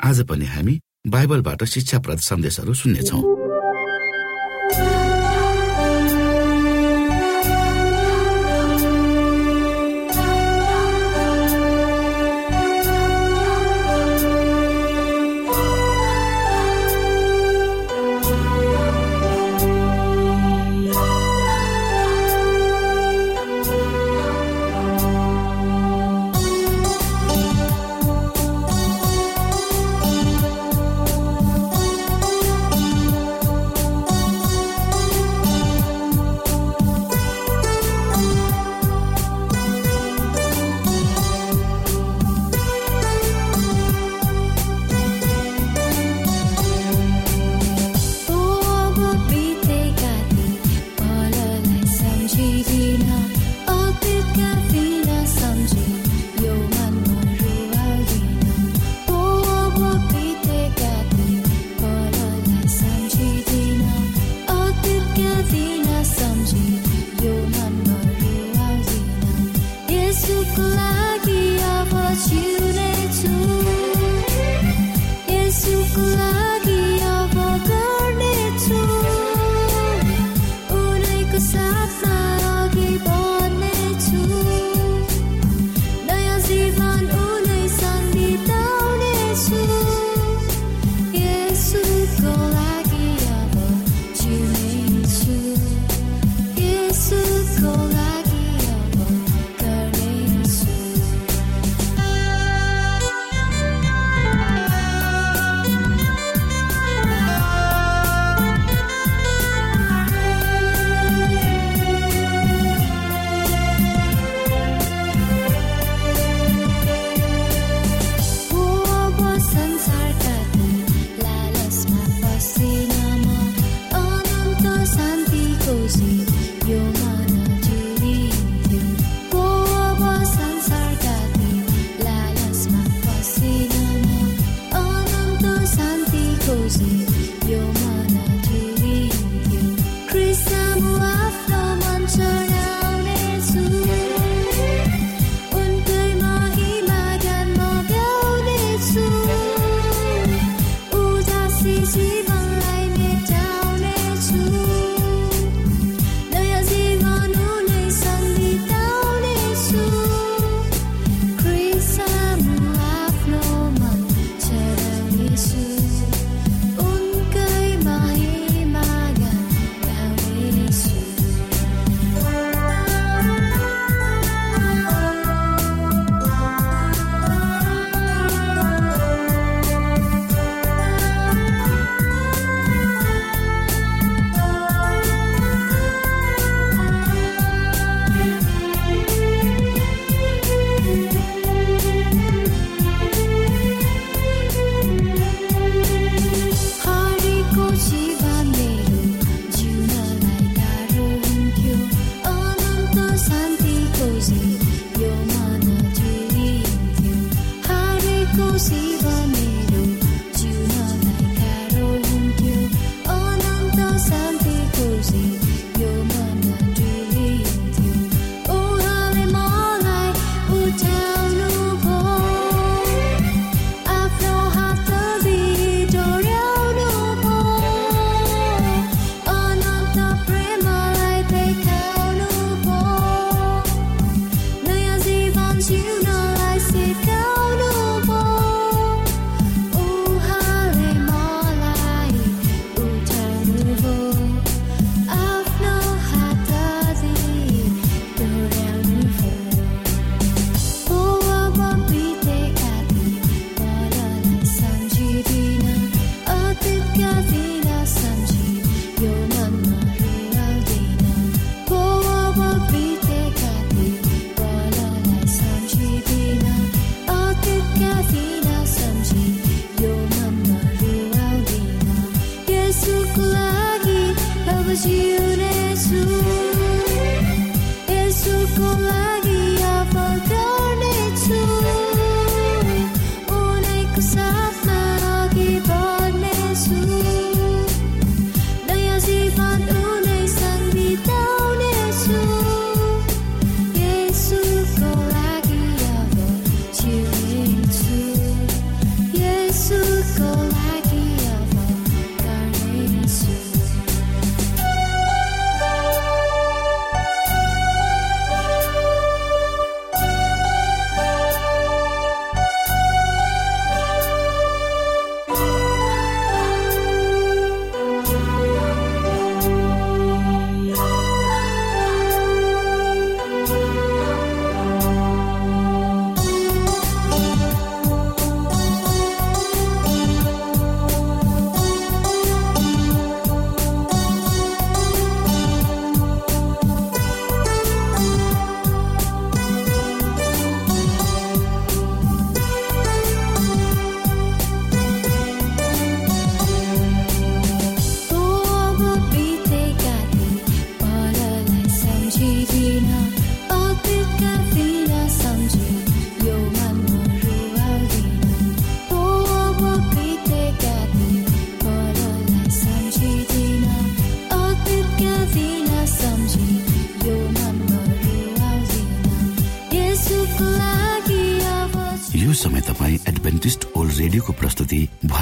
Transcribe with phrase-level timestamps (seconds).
[0.00, 3.43] आज पनि हामी बाइबलबाट शिक्षाप्रद सन्देशहरू सुन्नेछौँ।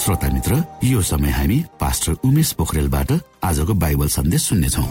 [0.00, 3.10] श्रोता मित्र यो समय हामी पास्टर उमेश पोखरेलबाट
[3.44, 4.82] आजको बाइबल सन्देश सुन्नेछौ।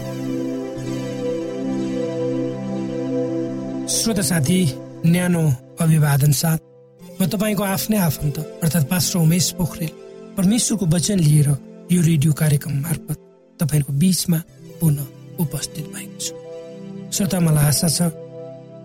[3.90, 4.58] श्रोता साथी
[5.06, 5.42] न्यानो
[5.82, 6.58] अभिवादन साथ
[7.18, 9.90] म तपाईँको आफ्नै आफन्त अर्थात् पास्टर उमेश पोखरेल
[10.36, 11.48] परमेश्वरको वचन लिएर
[11.90, 13.18] यो रेडियो कार्यक्रम मार्फत
[13.60, 14.38] तपाईँको बिचमा
[14.80, 15.06] पुनः
[15.42, 16.34] उपस्थित भएको छु।
[17.10, 17.98] श्रोता मलाई आशा छ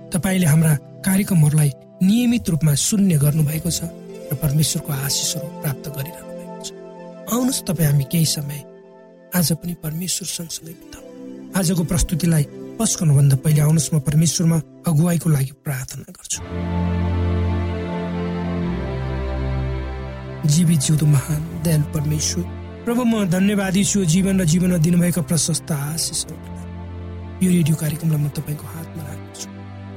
[0.09, 0.73] तपाईँले हाम्रा
[1.05, 3.93] कार्यक्रमहरूलाई नियमित रूपमा सुन्ने गर्नुभएको छ।
[4.25, 6.69] र परमेश्वरको आशिषहरू प्राप्त गरिरहनु भएको छ
[7.33, 8.59] आउनुहोस् तपाईँ हामी केही समय
[9.35, 11.03] आज पनि परमेश्वर सँगसँगै बिताउ।
[11.59, 12.43] आजको प्रस्तुतिलाई
[12.79, 16.39] पस्कनुभन्दा पहिले आउनुहोस् म परमेश्वरमा अगुवाईको लागि प्रार्थना गर्छु।
[20.53, 22.43] जीवित जिउँदो महान दयाल परमेश्वर
[22.85, 28.65] प्रभु म धन्यवादी छु जीवन र जीवनमा दिनुभएका प्रशस्त आशिषहरूलाई यो रेडियो कार्यक्रमलाई म तपाईँको
[28.73, 29.47] हातमा राखेको छु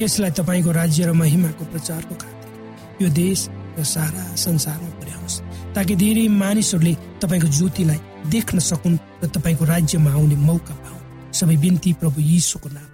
[0.04, 3.40] यसलाई तपाईँको राज्य र महिमाको प्रचारको खातिर। यो देश
[3.78, 5.40] र सारा संसारमा पुर्याउनुहोस्।
[5.74, 11.92] ताकि धेरै मानिसहरूले तपाईँको ज्योतिलाई देख्न सकुन् र तपाईँको राज्यमा आउने मौका पाउन्। सबै बिन्ती
[11.92, 12.86] प्रभु यीशुको नाम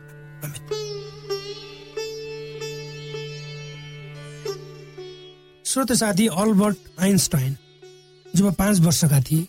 [5.64, 7.56] श्रोत साथी अल्बर्ट आइन्स्टाइन
[8.36, 9.46] जब पाँच वर्षका थिए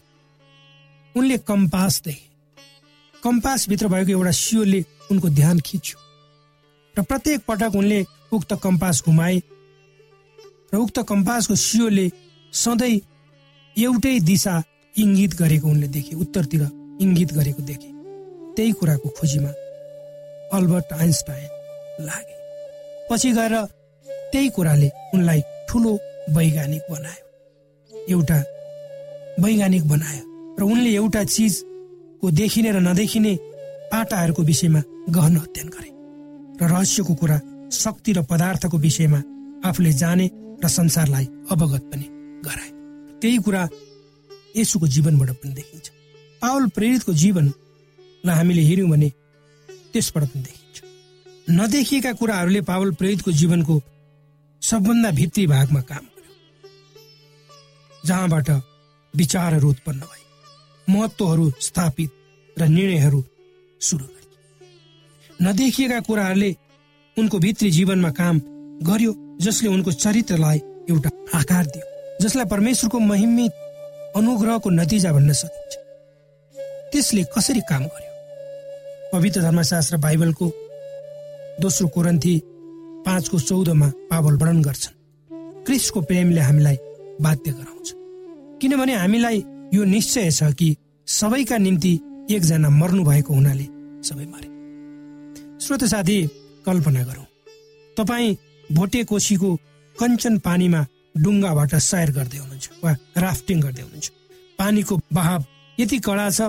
[1.15, 2.25] उनले कम्पास देखे।
[3.23, 5.97] कम्पासभित्र भएको एउटा सियोले उनको ध्यान खिच्यो।
[6.97, 9.41] र प्रत्येक पटक उनले उक्त कम्पास घुमाए
[10.75, 12.05] र उक्त कम्पासको सियोले
[12.53, 12.95] सधैँ
[13.75, 14.55] एउटै दिशा
[14.95, 16.63] इङ्गित गरेको उनले देखे उत्तरतिर
[17.01, 17.89] इङ्गित गरेको देखे।
[18.55, 19.51] त्यही कुराको खोजीमा
[20.57, 21.49] अल्बर्ट आइन्स्टाइन
[22.07, 22.35] लागे।
[23.09, 23.55] पछि गएर
[24.31, 25.91] त्यही कुराले उनलाई ठुलो
[26.35, 27.23] वैज्ञानिक बनायो।
[28.09, 28.37] एउटा
[29.43, 30.23] वैज्ञानिक बनायो
[30.59, 33.35] र उनले एउटा चिजको देखिने र नदेखिने
[33.91, 35.91] पाटाहरूको विषयमा गहन अध्ययन गरे।
[36.59, 37.37] र रहस्यको कुरा
[37.71, 39.19] शक्ति र पदार्थको विषयमा
[39.69, 40.27] आफूले जाने
[40.65, 42.05] र संसारलाई अवगत पनि
[42.45, 42.69] गराए।
[43.21, 43.67] त्यही कुरा
[44.57, 45.89] यसुको जीवनबाट पनि देखिन्छ।
[46.41, 49.09] पावल प्रेरितको जीवनलाई हामीले हेऱ्यौँ भने
[49.93, 50.81] त्यसबाट पनि देखिन्छ।
[51.49, 53.81] नदेखिएका कुराहरूले पावल प्रेरितको जीवनको
[54.61, 56.33] सबभन्दा भित्री भागमा काम गर्यो।
[58.05, 58.49] जहाँबाट
[59.13, 60.23] विचारहरू उत्पन्न भए
[60.87, 62.11] महत्वहरू स्थापित
[62.59, 63.23] र निर्णयहरू
[63.81, 66.55] सुरु गरे नदेखिएका कुराहरूले
[67.17, 68.39] उनको भित्री जीवनमा काम
[68.83, 70.57] गर्यो जसले उनको चरित्रलाई
[70.89, 71.85] एउटा आकार दियो
[72.21, 73.51] जसलाई परमेश्वरको महिमित
[74.15, 75.73] अनुग्रहको नतिजा भन्न सकिन्छ।
[76.91, 78.11] त्यसले कसरी काम गर्यो?
[79.13, 80.51] पवित्र धर्मशास्त्र बाइबलको
[81.61, 82.35] दोस्रो कोरन्थी
[83.05, 84.95] पाँचको चौधमा पावल वर्णन गर्छन्
[85.65, 86.77] क्रिस्टको प्रेमले हामीलाई
[87.21, 87.93] बाध्य गराउँछ।
[88.61, 90.75] किनभने हामीलाई यो निश्चय छ कि
[91.07, 91.93] सबैका निम्ति
[92.31, 93.67] एकजना मर्नु भएको हुनाले
[94.07, 94.49] सबै मरे।
[95.65, 96.17] श्रोत साथी
[96.65, 97.25] कल्पना गरौँ।
[97.97, 98.35] तपाईँ
[98.71, 99.49] भोटे कोसीको
[99.95, 100.81] कञ्चन पानीमा
[101.23, 104.07] डुङ्गाबाट सयर गर्दै हुनुहुन्छ वा राफ्टिङ गर्दै हुनुहुन्छ।
[104.59, 105.41] पानीको बहाव
[105.77, 106.41] यति कडा छ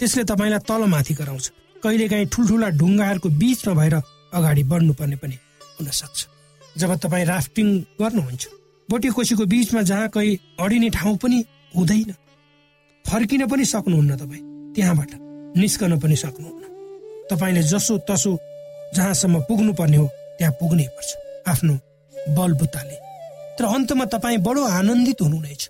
[0.00, 1.46] त्यसले तपाईँलाई तलमाथि गराउँछ।
[1.82, 3.94] कहिलेकाहीँ ठुल्ठुला ढुङ्गाहरूको बिचमा भएर
[4.32, 5.36] अगाडि बढ्नुपर्ने पनि
[5.76, 6.20] हुन सक्छ
[6.76, 7.66] जब तपाईँ राफ्टिङ
[8.00, 8.44] गर्नुहुन्छ
[8.88, 11.38] बोटे कोसीको बिचमा जहाँ कहीँ अडिने ठाउँ पनि
[11.76, 12.10] हुँदैन।
[13.04, 14.42] फर्किन पनि सक्नुहुन्न तपाईँ।
[14.74, 15.10] त्यहाँबाट
[15.56, 16.62] निस्कन पनि सक्नुहुन्न।
[17.30, 18.32] तपाईँले जसो तसो
[18.94, 20.06] जहाँसम्म पुग्नु पर्ने हो
[20.38, 21.10] त्यहाँ पुग्नै पर्छ।
[21.46, 21.74] आफ्नो
[22.36, 22.96] बलबुताले
[23.58, 25.62] तर अन्तमा तपाईँ बडो आनन्दित हुनुहुनेछ।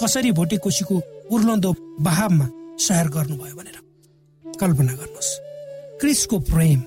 [0.00, 0.96] कसरी भोटे कोसीको
[1.32, 2.46] उर्लदो बहावमा
[2.78, 3.78] सहर गर्नुभयो भनेर
[4.44, 5.30] कल्पना गर्नुहोस्।
[6.00, 6.80] क्रिसको प्रेम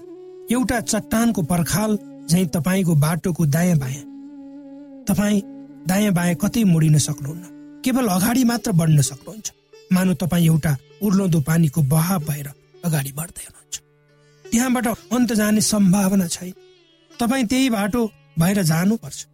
[0.51, 1.91] एउटा चट्टानको पर्खाल
[2.29, 4.05] झै तपाईँको बाटोको दायाँ बायाँ।
[5.08, 5.41] तपाईँ
[5.88, 7.43] दायाँ बायाँ कतै मोडिन सक्नुहुन्न।
[7.84, 9.51] केवल अगाडि मात्र बढ्न सक्नुहुन्छ।
[9.93, 10.72] मानव तपाईँ एउटा
[11.03, 12.48] उर्लदो पानीको बहाव भएर
[12.86, 13.75] अगाडि बढ्दै हुनुहुन्छ।
[14.46, 16.53] त्यहाँबाट अन्त जाने सम्भावना छैन।
[17.23, 18.01] तपाईँ त्यही बाटो
[18.39, 19.25] भएर जानुपर्छ।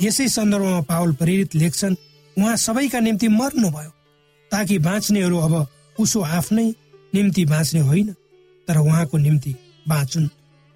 [0.00, 1.94] यसै सन्दर्भमा पावल प्रेरित लेख्छन्
[2.36, 3.90] उहाँ सबैका निम्ति मर्नुभयो
[4.52, 5.54] ताकि बाँच्नेहरू अब
[5.98, 6.66] उसो आफ्नै
[7.12, 8.12] निम्ति बाँच्ने होइन
[8.68, 9.54] तर उहाँको निम्ति
[9.88, 10.28] बाँचुन्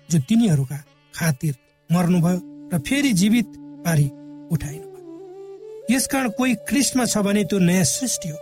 [0.09, 0.79] जो तिनीहरूका
[1.15, 1.55] खातिर
[1.91, 2.41] मर्नुभयो
[2.73, 3.53] र फेरि जीवित
[3.85, 4.07] पारी
[4.53, 8.39] उठाइनु भयो। यसकारण कोही कृष्ण छ भने त्यो नयाँ सृष्टि हो।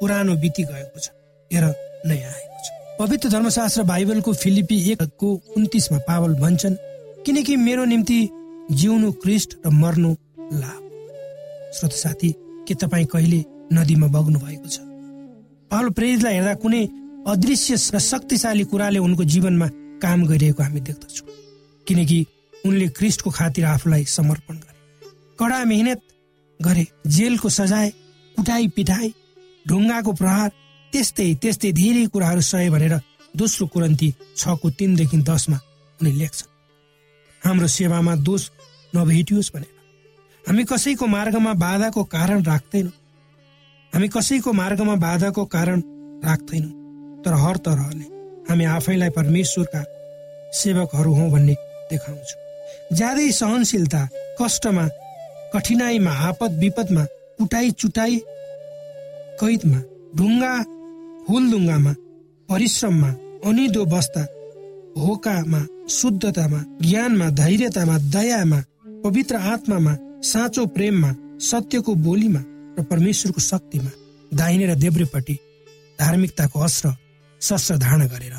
[0.00, 1.08] पुरानो बिति गएको छ
[1.50, 1.64] हेर
[2.06, 2.66] नयाँ आएको छ।
[2.98, 6.76] पवित्र धर्मशास्त्र बाइबलको फिलिपी एकको उन्तिसमा पावल भन्छन्
[7.26, 8.18] किनकि मेरो निम्ति
[8.70, 10.10] जिउनु क्रिस्ट र मर्नु
[10.52, 10.82] लाभ।
[11.74, 12.30] श्रोत साथी
[12.68, 14.78] के तपाईँ कहिले नदीमा बग्नु भएको छ?
[15.70, 16.82] पावल प्रेरितलाई हेर्दा कुनै
[17.26, 19.68] अदृश्य र शक्तिशाली कुराले उनको जीवनमा
[20.04, 21.28] काम गरिरहेको हामी देख्दछौँ।
[21.86, 22.18] किनकि
[22.66, 24.78] उनले क्रिस्टको खातिर आफूलाई समर्पण गरे।
[25.40, 26.00] कडा मेहनत
[26.60, 27.90] गरे जेलको सजाय
[28.36, 29.12] कुटाई पिटाई
[29.68, 30.50] ढुङ्गाको प्रहार
[30.92, 33.00] त्यस्तै त्यस्तै धेरै कुराहरू सहे भनेर
[33.36, 35.58] दोस्रो कुरन्ती छको तिनदेखि दसमा
[36.00, 36.53] उनी लेख्छन्।
[37.44, 38.42] हाम्रो सेवामा दोष
[38.96, 39.72] नभेटियोस् भनेर।
[40.48, 42.92] हामी कसैको मार्गमा बाधाको कारण राख्दैनौँ।
[43.92, 45.80] हामी कसैको मार्गमा बाधाको कारण
[46.24, 46.72] राख्दैनौँ।
[47.24, 48.06] तर हर तरहले
[48.48, 49.82] हामी आफैलाई परमेश्वरका
[50.52, 51.54] सेवकहरू हौ भन्ने
[51.90, 54.08] देखाउँछौँ। ज्यादै सहनशीलता
[54.40, 54.86] कष्टमा
[55.54, 57.04] कठिनाईमा आपद विपदमा
[57.38, 58.16] कुटाई चुटाई
[59.40, 59.80] कैदमा
[60.16, 60.52] ढुङ्गा
[61.28, 61.92] हुलदुङ्गामा
[62.48, 63.10] परिश्रममा
[63.48, 64.22] अनिदो बस्दा
[64.98, 68.60] होकामा शुद्धतामा ज्ञानमा धैर्यतामा दयामा
[69.04, 71.10] पवित्र आत्मामा साँचो प्रेममा
[71.48, 72.42] सत्यको बोलीमा
[72.78, 73.90] र परमेश्वरको शक्तिमा
[74.32, 75.34] दाहिने र देब्रेपट्टि
[76.00, 76.94] धार्मिकताको अस्त्र
[77.40, 78.34] शस्त्र धारण गरेर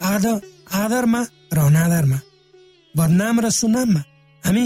[0.00, 0.40] आदर
[0.82, 2.18] आदरमा र अनादरमा
[2.94, 4.02] बदनाम र सुनाममा
[4.44, 4.64] हामी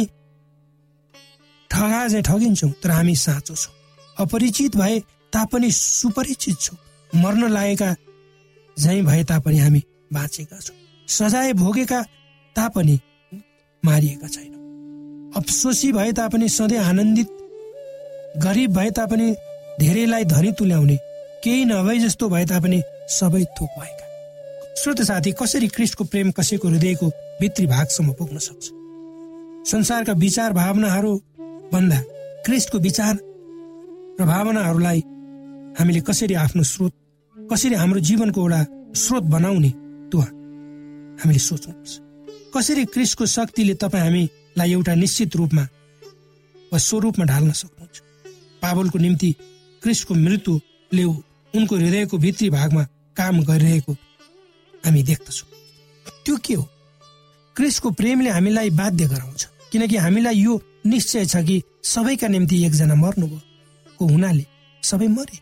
[1.70, 3.74] ठगा चाहिँ ठगिन्छौँ तर हामी साँचो छौँ।
[4.16, 4.98] अपरिचित भए
[5.32, 6.78] तापनि सुपरिचित छौँ।
[7.12, 7.94] मर्न लागेका
[8.76, 12.02] झै भए तापनि हामी बाँचेका छौँ। सजाय भोगेका
[12.56, 12.98] तापनि
[13.84, 17.28] मारिएका छैनौँ अफसोसी भए तापनि सधैँ आनन्दित
[18.36, 19.34] गरिब भए तापनि
[19.80, 20.96] धेरैलाई धनी तुल्याउने
[21.44, 24.04] केही नभए जस्तो भए तापनि सबै थोक भएका।
[24.74, 27.08] श्रोत साथी कसरी क्रिस्टको प्रेम कसैको हृदयको
[27.40, 28.64] भित्री भागसम्म पुग्न सक्छ?
[29.70, 31.16] संसारका विचार भावनाहरू
[31.72, 32.02] भन्दा
[32.46, 33.14] क्रिस्टको विचार
[34.20, 35.00] र भावनाहरूलाई
[35.78, 36.92] हामीले कसरी आफ्नो स्रोत
[37.36, 38.64] कसरी हाम्रो जीवनको एउटा
[38.96, 39.72] स्रोत बनाउने
[41.20, 41.92] हामीले सोच्नुपर्छ
[42.54, 45.62] कसरी क्रिस्टको शक्तिले तपाईँ हामीलाई एउटा निश्चित रूपमा
[46.72, 47.96] वा स्वरूपमा ढाल्न सक्नुहुन्छ?
[48.62, 49.30] पावलको निम्ति
[49.82, 51.04] क्रिस्टको मृत्युले
[51.54, 52.82] उनको हृदयको भित्री भागमा
[53.16, 53.92] काम गरिरहेको
[54.84, 55.48] हामी देख्दछौँ।
[56.24, 56.64] त्यो के हो?
[57.56, 64.06] क्रिस्टको प्रेमले हामीलाई बाध्य गराउँछ किनकि हामीलाई यो निश्चय छ कि सबैका निम्ति एकजना मर्नुभयो
[64.06, 64.44] हुनाले
[64.82, 65.38] सबै मरे।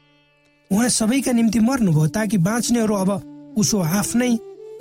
[0.70, 3.10] उहाँ सबैका निम्ति मर्नुभयो ताकि बाँच्नेहरू अब
[3.58, 4.30] उसो आफ्नै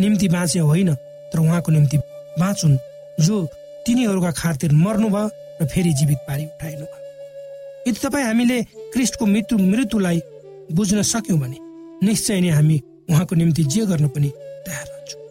[0.01, 0.93] निम्ति बाँचे होइन
[1.33, 1.97] तर उहाँको निम्ति
[2.39, 2.77] बाँचुन्।
[3.19, 3.45] जो
[3.85, 5.27] तिनीहरूका खातिर मर्नुभयो
[5.61, 7.01] र फेरि जीवित पारी उठाइनु भयो।
[7.87, 8.61] यदि तपाईँ हामीले
[8.93, 10.21] क्रिस्टको मृत्यु मृत्युलाई
[10.71, 11.57] बुझ्न सक्यौँ भने
[12.05, 12.77] निश्चय नै हामी
[13.09, 14.29] उहाँको निम्ति जे गर्न पनि
[14.65, 15.21] तयार हुन्छौँ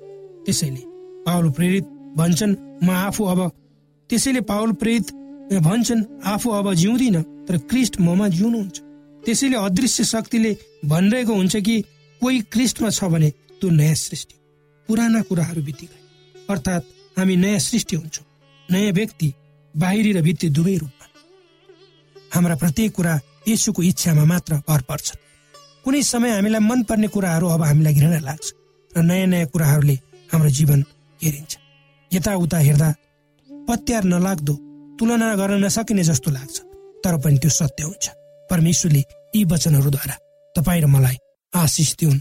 [0.45, 0.83] त्यसैले
[1.26, 1.85] पावल प्रेरित
[2.16, 2.54] भन्छन्
[2.85, 3.40] म आफू अब
[4.11, 5.12] त्यसैले पावल प्रेरित
[5.61, 8.81] भन्छन् आफू अब जिउँदिन तर क्रिस्ट ममा जिउनुहुन्छ।
[9.25, 11.81] त्यसैले अदृश्य शक्तिले भनिरहेको हुन्छ कि
[12.21, 14.35] कोही क्रिस्टमा छ भने त्यो नयाँ सृष्टि
[14.89, 16.01] पुराना कुराहरू बिति गए
[16.51, 16.85] अर्थात्
[17.17, 18.27] हामी नयाँ सृष्टि हुन्छौँ
[18.69, 19.33] नयाँ व्यक्ति
[19.75, 21.07] बाहिरी र भित्री दुवै रूपमा।
[22.35, 25.21] हाम्रा प्रत्येक कुरा यसुको इच्छामा मात्र भर पर्छन्
[25.85, 28.47] कुनै समय हामीलाई मनपर्ने कुराहरू अब हामीलाई घृणा लाग्छ
[28.93, 29.97] र नयाँ नयाँ कुराहरूले
[30.33, 30.85] हाम्रो जीवन
[31.21, 31.53] हेरिन्छ
[32.11, 32.89] यताउता हेर्दा
[33.69, 34.55] पत्यार नलाग्दो
[34.99, 36.57] तुलना गर्न नसकिने जस्तो लाग्छ
[37.05, 38.07] तर पनि त्यो सत्य हुन्छ।
[38.51, 39.03] परमेश्वरले
[39.35, 40.17] यी वचनहरूद्वारा
[40.55, 41.17] तपाईँ र मलाई
[41.53, 42.21] आशिष दिउन्।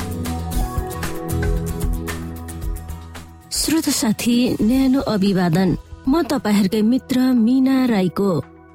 [3.61, 5.69] श्रोत साथी न्यानो अभिवादन।
[6.09, 8.29] म तपाईँहरूकै मित्र मिना राईको।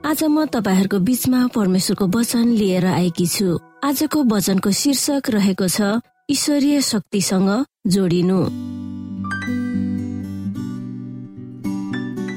[0.06, 5.98] आज म तपाईँहरूको बीचमा परमेश्वरको वचन लिएर आएकी छु। आजको वचनको शीर्षक रहेको छ
[6.30, 7.50] ईश्वरीय शक्तिसँग
[7.90, 8.40] जोडिनु।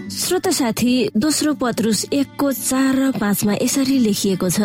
[0.10, 4.60] श्रोत साथी दोस्रो पत्रुस एकको चार र पाँचमा यसरी लेखिएको छ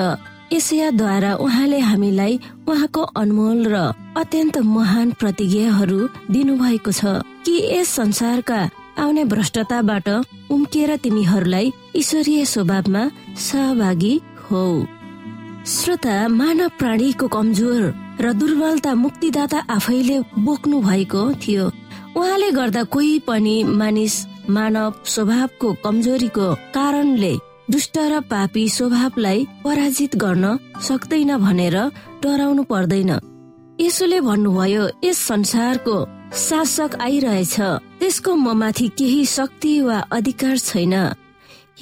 [0.55, 2.39] यसयाद्वारा उहाँले हामीलाई
[2.69, 3.77] उहाँको अनमोल र
[4.17, 7.05] अत्यन्त महान प्रतिज्ञाहरू दिनुभएको छ
[7.45, 8.61] कि यस संसारका
[8.99, 10.09] आउने भ्रष्टताबाट
[10.55, 13.03] उम्किएर तिमीहरूलाई ईश्वरीय स्वभावमा
[13.47, 14.15] सहभागी
[14.45, 14.65] हौ।
[15.67, 17.83] श्रोता मानव प्राणीको कमजोर
[18.21, 21.65] र दुर्बलता मुक्तिदाता आफैले बोक्नु भएको थियो।
[22.17, 24.15] उहाँले गर्दा कोही पनि मानिस
[24.51, 27.35] मानव स्वभावको कमजोरीको कारणले
[27.71, 30.45] दुष्ट र पापी स्वभावलाई पराजित गर्न
[30.85, 31.77] सक्दैन भनेर
[32.23, 33.11] डराउनु पर्दैन।
[33.81, 35.97] यसोले भन्नुभयो यस संसारको
[36.37, 37.57] शासक आइरहेछ।
[38.01, 40.95] त्यसको म माथि केही शक्ति वा अधिकार छैन।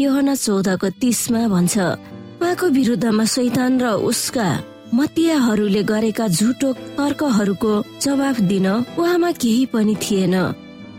[0.00, 4.48] योहना चौधको तिसमा भन्छ उहाँको विरुद्धमा शैतान र उसका
[4.94, 10.34] मतियाहरूले गरेका झुटो तर्कहरूको जवाब दिन उहाँमा केही पनि थिएन।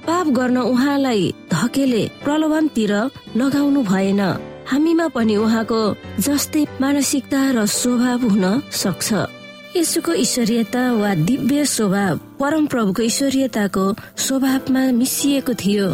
[0.07, 2.93] पाप गर्न उहाँलाई धकेले प्रलोभनतिर
[3.39, 4.21] लगाउनु भएन।
[4.71, 5.82] हामीमा पनि उहाँको
[6.19, 9.10] जस्तै मानसिकता र स्वभाव हुन सक्छ।
[9.76, 13.86] यसुको ईश्वरीयता वा दिव्य स्वभाव परम प्रभुको ईश्वरीयताको
[14.17, 15.88] स्वभावमा मिसिएको थियो।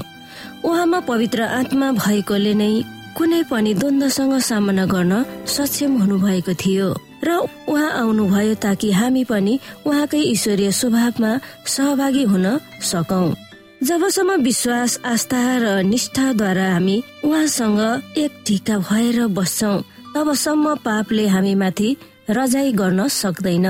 [0.68, 2.74] उहाँमा पवित्र आत्मा भएकोले नै
[3.18, 5.14] कुनै पनि द्वन्द्वसँग सामना गर्न
[5.48, 6.88] सक्षम हुनु भएको थियो।
[7.24, 7.30] र
[7.68, 11.32] उहाँ आउनुभयो ताकि हामी पनि उहाँकै ईश्वरीय स्वभावमा
[11.66, 12.46] सहभागी हुन
[12.82, 13.49] सकौं।
[13.84, 17.80] जबसम्म विश्वास आस्था र निष्ठाद्वारा हामी उहाँसँग
[18.20, 19.76] एक ढिका भएर बस्छौ
[20.15, 21.96] तबसम्म पापले हामी माथि
[22.30, 23.68] रजाई गर्न सक्दैन।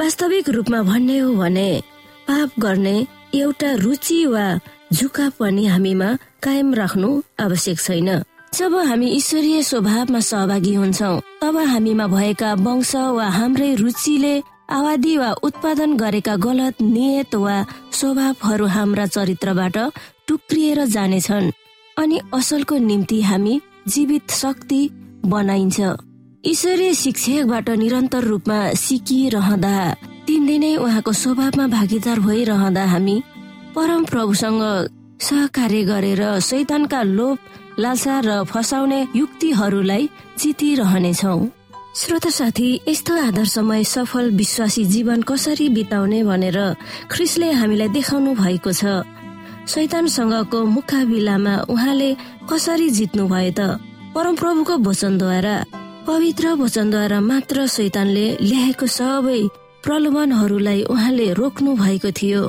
[0.00, 1.70] वास्तविक रूपमा भन्ने हो भने
[2.28, 2.94] पाप गर्ने
[3.34, 4.46] एउटा रुचि वा
[4.92, 6.08] झुका पनि हामीमा
[6.44, 8.08] कायम राख्नु आवश्यक छैन।
[8.52, 14.34] जब हामी ईश्वरीय स्वभावमा सहभागी हुन्छौ तब हामीमा भएका वंश वा हाम्रै रुचिले
[14.68, 17.56] आवादी वा उत्पादन गरेका गलत नियत वा
[17.92, 19.76] स्वभावहरू हाम्रा चरित्रबाट
[20.28, 21.50] टुक्रिएर जानेछन्।
[21.96, 24.80] अनि असलको निम्ति हामी जीवित शक्ति
[25.26, 25.80] बनाइन्छ।
[26.44, 29.76] ईश्वरीय शिक्षकबाट निरन्तर रूपमा सिकिरहँदा
[30.26, 33.16] दिनदिनै उहाँको स्वभावमा भागीदार भइरहँदा हामी
[33.74, 34.62] परम प्रभुसँग
[35.22, 37.38] सहकार्य गरेर शैतानका लोभ
[37.78, 40.08] लालसा र फसाउने युक्तिहरूलाई
[40.40, 41.36] जितिरहनेछौ।
[41.92, 46.56] श्रोता साथी यस्तो आदर्शमय सफल विश्वासी जीवन कसरी बिताउने भनेर
[47.12, 49.04] ख्रिसले हामीलाई देखाउनु भएको छ।
[49.68, 52.10] शैतानसँगको मुकाबिलामा उहाँले
[52.48, 53.60] कसरी जित्नु भयो त?
[54.16, 55.56] परमप्रभुको वचनद्वारा
[56.08, 59.40] पवित्र वचनद्वारा मात्र शैतानले ल्याएको सबै
[59.84, 62.42] प्रलोभनहरूलाई उहाँले रोक्नु भएको थियो।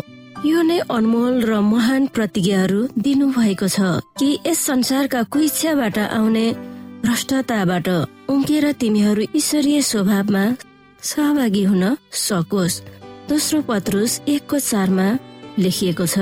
[0.48, 6.48] यो नै अनमोल र महान प्रतिज्ञाहरू दिनु भएको छ कि यस संसारका कुइच्छाबाट आउने
[7.04, 7.88] भ्रष्टताबाट
[8.30, 10.44] उम्केर तिमीहरू ईश्वरीय स्वभावमा
[11.04, 11.84] सहभागी हुन
[12.18, 12.82] सकोस्।
[13.30, 15.08] दोस्रो पत्रुस एकको चारमा
[15.60, 16.18] लेखिएको छ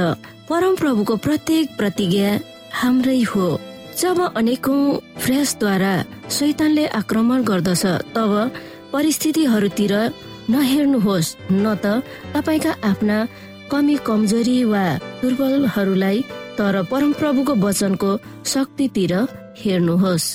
[0.50, 2.30] परम प्रभुको प्रत्येक प्रतिज्ञा
[2.80, 3.48] हाम्रै हो।
[4.02, 4.82] जब अनेकौं
[5.24, 5.94] प्रयासद्वारा
[6.36, 7.86] शैतानले आक्रमण गर्दछ
[8.16, 8.32] तब
[8.94, 9.94] परिस्थितिहरूतिर
[10.50, 12.02] नहेर्नुहोस् न त
[12.34, 13.18] तपाईँका आफ्ना
[13.72, 14.86] कमी कमजोरी वा
[15.22, 16.18] दुर्बलहरूलाई
[16.58, 18.10] तर परमप्रभुको वचनको
[18.54, 19.14] शक्तितिर
[19.62, 20.26] हेर्नुहोस्।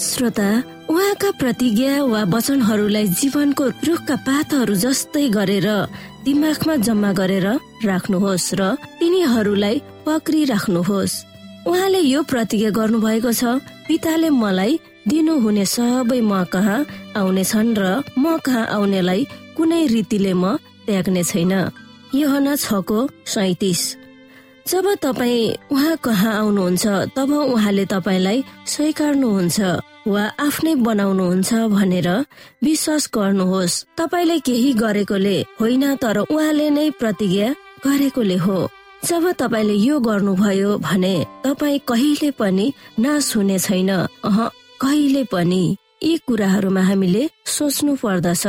[0.00, 0.50] श्रोता
[0.90, 5.68] उहाँका प्रतिज्ञा वा वचनहरूलाई जीवनको रुखका पातहरू जस्तै गरेर
[6.26, 7.46] दिमागमा जम्मा गरेर
[7.90, 8.60] राख्नुहोस् र
[8.98, 9.76] तिनीहरूलाई
[10.06, 11.14] पक्री राख्नुहोस्
[11.70, 13.42] उहाँले यो प्रतिज्ञा गर्नुभएको छ
[13.86, 14.72] पिताले मलाई
[15.06, 17.84] दिनुहुने सबै म कहाँ आउनेछन् र
[18.18, 19.20] म कहाँ आउनेलाई
[19.56, 21.52] कुनै रीतिले म त्याग्ने छैन।
[22.14, 22.98] योहना छको
[23.32, 23.82] सैतिस।
[24.66, 26.84] जब तपाईँ उहाँ कहाँ आउनुहुन्छ
[27.16, 29.58] तब उहाँले तपाईँलाई स्वीकार्नुहुन्छ।
[30.12, 32.08] वा आफ्नै बनाउनुहुन्छ भनेर
[32.64, 37.48] विश्वास गर्नुहोस्। तपाईँले केही गरेकोले होइन तर उहाँले नै प्रतिज्ञा
[37.86, 38.58] गरेकोले हो।
[39.04, 42.66] जब तपाईँले यो गर्नुभयो भने तपाईँ कहिले पनि
[42.98, 43.90] नाश हुने छैन।
[44.24, 44.38] अह
[44.80, 45.62] कहिले पनि
[46.04, 48.44] यी कुराहरूमा हामीले सोच्नु पर्दछ।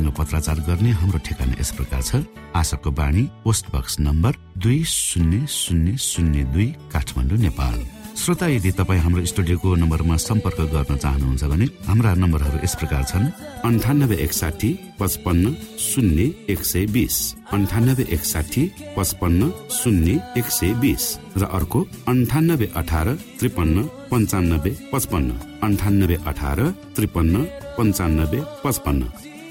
[0.00, 2.24] हामीसँग पत्राचार गर्ने हाम्रो ठेगाना यस प्रकार छ।
[2.56, 7.76] आशाको बाणी पोस्ट बक्स नम्बर दुई शून्य शून्य शून्य दुई काठमाडौँ नेपाल।
[8.16, 13.26] श्रोता यदि तपाईँ हाम्रो स्टुडियोको नम्बरमा सम्पर्क गर्न चाहनुहुन्छ भने हाम्रा नम्बरहरू यस प्रकार छन्।
[13.64, 15.44] अन्ठानब्बे एकसाठी पचपन्न
[15.78, 17.16] शून्य एक सय बिस।
[17.52, 18.62] अन्ठानब्बे एकसाठी
[18.96, 21.04] पचपन्न शून्य एक सय बिस।
[21.36, 23.08] र अर्को अन्ठानब्बे अठार
[23.38, 23.76] त्रिपन्न
[24.10, 25.30] पन्चानब्बे पचपन्न।
[25.64, 26.60] अन्ठानब्बे अठार
[26.96, 27.34] त्रिपन्न
[27.78, 29.02] पन्चानब्बे पचपन्न।